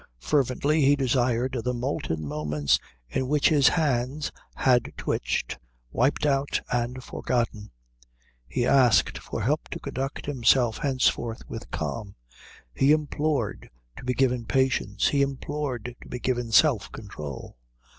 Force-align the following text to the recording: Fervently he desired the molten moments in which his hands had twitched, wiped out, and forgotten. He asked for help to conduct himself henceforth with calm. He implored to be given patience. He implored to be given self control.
Fervently 0.19 0.81
he 0.81 0.95
desired 0.95 1.59
the 1.63 1.75
molten 1.75 2.25
moments 2.27 2.79
in 3.07 3.27
which 3.27 3.49
his 3.49 3.67
hands 3.67 4.31
had 4.55 4.91
twitched, 4.97 5.59
wiped 5.91 6.25
out, 6.25 6.59
and 6.71 7.03
forgotten. 7.03 7.69
He 8.47 8.65
asked 8.65 9.19
for 9.19 9.43
help 9.43 9.67
to 9.69 9.79
conduct 9.79 10.25
himself 10.25 10.79
henceforth 10.79 11.47
with 11.47 11.69
calm. 11.69 12.15
He 12.73 12.91
implored 12.93 13.69
to 13.97 14.03
be 14.03 14.15
given 14.15 14.47
patience. 14.47 15.09
He 15.09 15.21
implored 15.21 15.95
to 16.01 16.07
be 16.09 16.17
given 16.17 16.51
self 16.51 16.91
control. 16.91 17.55